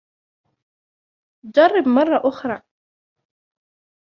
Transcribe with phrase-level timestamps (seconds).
[1.55, 2.61] جرب مرة أخرى.